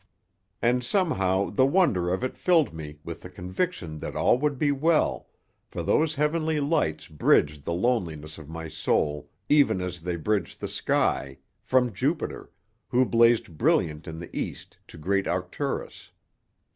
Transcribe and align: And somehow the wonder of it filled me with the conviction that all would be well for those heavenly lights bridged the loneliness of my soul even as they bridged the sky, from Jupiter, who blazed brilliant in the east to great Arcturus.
And 0.63 0.83
somehow 0.83 1.51
the 1.51 1.67
wonder 1.67 2.11
of 2.11 2.23
it 2.23 2.35
filled 2.35 2.73
me 2.73 2.97
with 3.03 3.21
the 3.21 3.29
conviction 3.29 3.99
that 3.99 4.15
all 4.15 4.39
would 4.39 4.57
be 4.57 4.71
well 4.71 5.27
for 5.67 5.83
those 5.83 6.15
heavenly 6.15 6.59
lights 6.59 7.07
bridged 7.07 7.65
the 7.65 7.73
loneliness 7.73 8.39
of 8.39 8.49
my 8.49 8.67
soul 8.67 9.29
even 9.47 9.79
as 9.79 9.99
they 10.01 10.15
bridged 10.15 10.59
the 10.59 10.67
sky, 10.67 11.37
from 11.61 11.93
Jupiter, 11.93 12.49
who 12.87 13.05
blazed 13.05 13.59
brilliant 13.59 14.07
in 14.07 14.17
the 14.19 14.35
east 14.35 14.79
to 14.87 14.97
great 14.97 15.27
Arcturus. 15.27 16.09